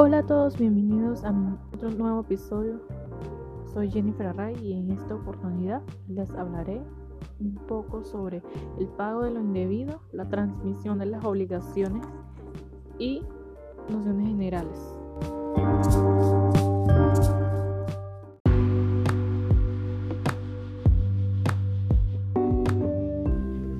Hola 0.00 0.18
a 0.18 0.22
todos, 0.26 0.56
bienvenidos 0.56 1.24
a 1.24 1.34
otro 1.74 1.90
nuevo 1.90 2.20
episodio. 2.20 2.80
Soy 3.74 3.90
Jennifer 3.90 4.28
Array 4.28 4.54
y 4.64 4.74
en 4.74 4.92
esta 4.92 5.16
oportunidad 5.16 5.82
les 6.06 6.30
hablaré 6.34 6.80
un 7.40 7.56
poco 7.66 8.04
sobre 8.04 8.40
el 8.78 8.86
pago 8.86 9.22
de 9.22 9.32
lo 9.32 9.40
indebido, 9.40 10.00
la 10.12 10.28
transmisión 10.28 11.00
de 11.00 11.06
las 11.06 11.24
obligaciones 11.24 12.06
y 13.00 13.24
nociones 13.90 14.28
generales. 14.28 14.97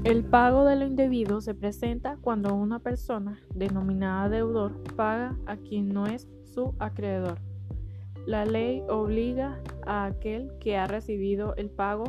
El 0.09 0.25
pago 0.25 0.65
de 0.65 0.75
lo 0.75 0.87
indebido 0.87 1.43
se 1.43 1.53
presenta 1.53 2.17
cuando 2.23 2.55
una 2.55 2.79
persona, 2.79 3.43
denominada 3.55 4.31
deudor, 4.31 4.83
paga 4.97 5.37
a 5.45 5.59
quien 5.59 5.91
no 5.91 6.07
es 6.07 6.27
su 6.45 6.75
acreedor. 6.79 7.39
La 8.25 8.47
ley 8.47 8.83
obliga 8.89 9.61
a 9.87 10.07
aquel 10.07 10.51
que 10.61 10.79
ha 10.79 10.87
recibido 10.87 11.55
el 11.57 11.69
pago, 11.69 12.05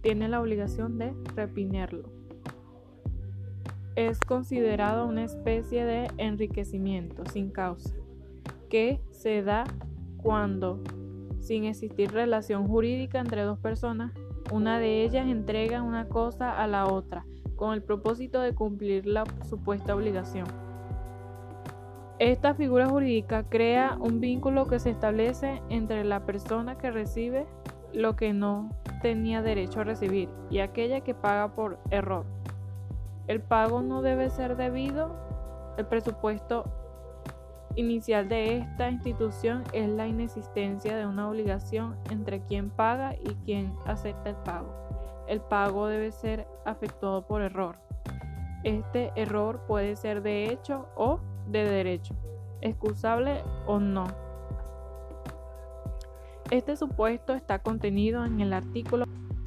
tiene 0.00 0.30
la 0.30 0.40
obligación 0.40 0.96
de 0.96 1.12
repinerlo. 1.36 2.08
Es 3.94 4.18
considerado 4.18 5.06
una 5.06 5.24
especie 5.24 5.84
de 5.84 6.08
enriquecimiento 6.16 7.22
sin 7.26 7.50
causa, 7.50 7.92
que 8.70 9.02
se 9.10 9.42
da 9.42 9.64
cuando, 10.22 10.82
sin 11.40 11.64
existir 11.64 12.12
relación 12.12 12.66
jurídica 12.66 13.20
entre 13.20 13.42
dos 13.42 13.58
personas, 13.58 14.14
una 14.52 14.78
de 14.78 15.04
ellas 15.04 15.26
entrega 15.26 15.82
una 15.82 16.08
cosa 16.08 16.62
a 16.62 16.66
la 16.66 16.86
otra 16.86 17.24
con 17.56 17.74
el 17.74 17.82
propósito 17.82 18.40
de 18.40 18.54
cumplir 18.54 19.06
la 19.06 19.24
supuesta 19.48 19.94
obligación. 19.94 20.46
Esta 22.18 22.54
figura 22.54 22.88
jurídica 22.88 23.44
crea 23.48 23.96
un 24.00 24.20
vínculo 24.20 24.66
que 24.66 24.78
se 24.78 24.90
establece 24.90 25.62
entre 25.68 26.04
la 26.04 26.24
persona 26.24 26.78
que 26.78 26.90
recibe 26.90 27.46
lo 27.92 28.16
que 28.16 28.32
no 28.32 28.70
tenía 29.02 29.42
derecho 29.42 29.80
a 29.80 29.84
recibir 29.84 30.28
y 30.50 30.58
aquella 30.58 31.00
que 31.00 31.14
paga 31.14 31.54
por 31.54 31.78
error. 31.90 32.26
El 33.26 33.40
pago 33.40 33.82
no 33.82 34.02
debe 34.02 34.30
ser 34.30 34.56
debido, 34.56 35.14
el 35.76 35.86
presupuesto 35.86 36.64
inicial 37.78 38.28
de 38.28 38.58
esta 38.58 38.90
institución 38.90 39.64
es 39.72 39.88
la 39.88 40.06
inexistencia 40.08 40.96
de 40.96 41.06
una 41.06 41.28
obligación 41.28 41.94
entre 42.10 42.40
quien 42.40 42.70
paga 42.70 43.14
y 43.14 43.36
quien 43.44 43.72
acepta 43.86 44.30
el 44.30 44.36
pago. 44.36 44.74
El 45.28 45.40
pago 45.40 45.86
debe 45.86 46.10
ser 46.10 46.48
efectuado 46.66 47.24
por 47.26 47.40
error. 47.40 47.76
Este 48.64 49.12
error 49.14 49.60
puede 49.68 49.94
ser 49.94 50.22
de 50.22 50.50
hecho 50.50 50.88
o 50.96 51.20
de 51.46 51.62
derecho, 51.64 52.16
excusable 52.60 53.44
o 53.66 53.78
no. 53.78 54.08
Este 56.50 56.74
supuesto 56.76 57.34
está 57.34 57.60
contenido 57.60 58.24
en 58.24 58.40
el 58.40 58.54
artículo 58.54 59.04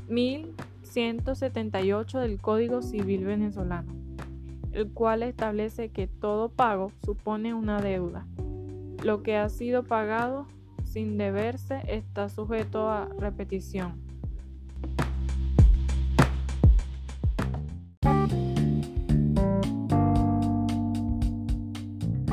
1178 0.07 2.19
del 2.19 2.39
Código 2.39 2.81
Civil 2.81 3.25
venezolano 3.25 4.10
el 4.73 4.91
cual 4.91 5.23
establece 5.23 5.89
que 5.89 6.07
todo 6.07 6.49
pago 6.49 6.91
supone 7.03 7.53
una 7.53 7.81
deuda. 7.81 8.25
Lo 9.03 9.23
que 9.23 9.37
ha 9.37 9.49
sido 9.49 9.83
pagado 9.83 10.45
sin 10.83 11.17
deberse 11.17 11.81
está 11.87 12.29
sujeto 12.29 12.89
a 12.89 13.09
repetición. 13.17 13.99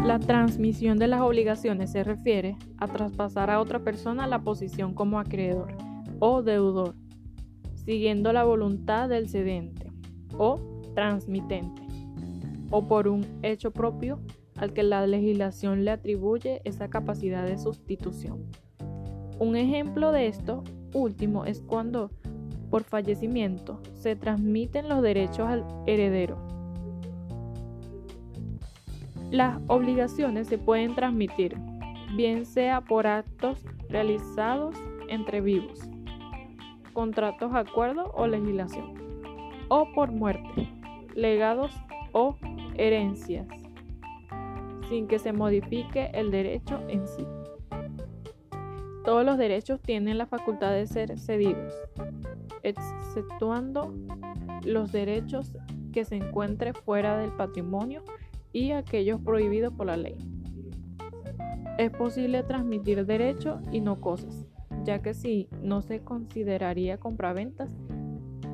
La 0.05 0.19
transmisión 0.19 0.98
de 0.98 1.06
las 1.06 1.20
obligaciones 1.20 1.92
se 1.92 2.03
refiere 2.03 2.56
a 2.78 2.88
traspasar 2.88 3.50
a 3.50 3.60
otra 3.60 3.81
persona 3.81 4.26
la 4.26 4.38
posición 4.38 4.94
como 4.94 5.19
acreedor 5.19 5.76
o 6.19 6.43
deudor, 6.43 6.94
siguiendo 7.75 8.32
la 8.32 8.44
voluntad 8.44 9.10
del 9.10 9.28
cedente 9.28 9.93
o 10.38 10.59
transmitente 10.94 11.88
o 12.71 12.87
por 12.87 13.09
un 13.09 13.27
hecho 13.43 13.71
propio 13.71 14.21
al 14.56 14.73
que 14.73 14.83
la 14.83 15.06
legislación 15.06 15.84
le 15.84 15.93
atribuye 15.93 16.61
esa 16.65 16.89
capacidad 16.89 17.45
de 17.45 17.59
sustitución. 17.59 18.45
Un 19.39 19.56
ejemplo 19.56 20.11
de 20.11 20.27
esto 20.27 20.65
último 20.93 21.45
es 21.45 21.61
cuando, 21.61 22.11
por 22.71 22.83
fallecimiento, 22.83 23.81
se 23.95 24.17
transmiten 24.17 24.89
los 24.89 25.03
derechos 25.03 25.49
al 25.49 25.65
heredero. 25.87 26.39
Las 29.31 29.61
obligaciones 29.69 30.49
se 30.49 30.59
pueden 30.59 30.95
transmitir, 30.95 31.56
bien 32.17 32.47
sea 32.47 32.81
por 32.81 33.06
actos 33.06 33.62
realizados 33.89 34.75
entre 35.09 35.41
vivos, 35.41 35.81
contratos, 36.95 37.55
acuerdos 37.55 38.11
o 38.15 38.27
legislación, 38.27 38.95
o 39.69 39.87
por 39.95 40.11
muerte, 40.11 40.69
legados 41.15 41.73
o 42.12 42.37
herencias, 42.78 43.47
sin 44.89 45.06
que 45.06 45.19
se 45.19 45.33
modifique 45.33 46.11
el 46.15 46.31
derecho 46.31 46.81
en 46.89 47.06
sí. 47.06 47.27
Todos 49.05 49.25
los 49.25 49.39
derechos 49.39 49.81
tienen 49.81 50.19
la 50.19 50.27
facultad 50.27 50.72
de 50.72 50.87
ser 50.87 51.19
cedidos, 51.19 51.75
exceptuando 52.62 53.94
los 54.65 54.93
derechos 54.93 55.53
que 55.93 56.05
se 56.05 56.17
encuentren 56.17 56.75
fuera 56.75 57.19
del 57.19 57.33
patrimonio 57.33 58.03
y 58.53 58.72
aquellos 58.72 59.21
prohibidos 59.21 59.72
por 59.75 59.87
la 59.87 59.97
ley. 59.97 60.17
Es 61.78 61.91
posible 61.91 62.43
transmitir 62.43 63.06
derechos 63.06 63.62
y 63.72 63.81
no 63.81 64.00
cosas, 64.00 64.47
ya 64.84 65.00
que 65.00 65.15
si 65.15 65.49
no 65.62 65.81
se 65.81 66.00
consideraría 66.00 66.99
compraventas, 66.99 67.77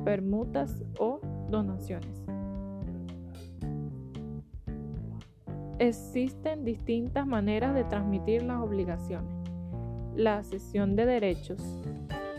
permutas 0.03 0.83
o 0.99 1.19
donaciones. 1.49 2.34
Existen 5.79 6.63
distintas 6.63 7.27
maneras 7.27 7.75
de 7.75 7.83
transmitir 7.83 8.43
las 8.43 8.61
obligaciones. 8.61 9.29
La 10.15 10.41
cesión 10.43 10.95
de 10.95 11.05
derechos, 11.05 11.59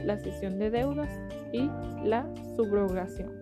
la 0.02 0.16
cesión 0.16 0.58
de 0.58 0.70
deudas 0.70 1.10
y 1.52 1.68
la 2.02 2.26
subrogación. 2.56 3.32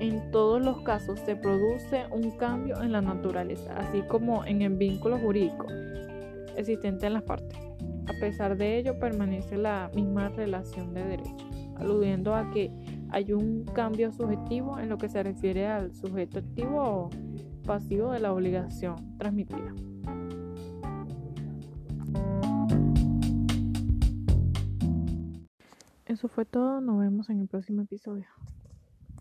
En 0.00 0.30
todos 0.32 0.60
los 0.60 0.80
casos 0.82 1.20
se 1.20 1.36
produce 1.36 2.06
un 2.10 2.32
cambio 2.32 2.82
en 2.82 2.90
la 2.90 3.00
naturaleza, 3.00 3.76
así 3.76 4.02
como 4.02 4.44
en 4.44 4.62
el 4.62 4.74
vínculo 4.74 5.18
jurídico 5.18 5.66
existente 6.56 7.06
en 7.06 7.14
las 7.14 7.22
partes. 7.22 7.56
A 8.08 8.20
pesar 8.20 8.56
de 8.56 8.78
ello, 8.78 8.98
permanece 8.98 9.56
la 9.56 9.90
misma 9.94 10.28
relación 10.30 10.92
de 10.92 11.04
derecho, 11.04 11.46
aludiendo 11.76 12.34
a 12.34 12.50
que 12.50 12.72
hay 13.10 13.32
un 13.32 13.64
cambio 13.64 14.10
subjetivo 14.12 14.78
en 14.78 14.88
lo 14.88 14.98
que 14.98 15.08
se 15.08 15.22
refiere 15.22 15.68
al 15.68 15.94
sujeto 15.94 16.40
activo 16.40 16.82
o 16.82 17.10
pasivo 17.68 18.12
de 18.12 18.20
la 18.20 18.32
obligación 18.32 18.96
transmitida. 19.18 19.74
Eso 26.06 26.28
fue 26.28 26.46
todo, 26.46 26.80
nos 26.80 26.98
vemos 26.98 27.28
en 27.28 27.40
el 27.40 27.46
próximo 27.46 27.82
episodio. 27.82 28.24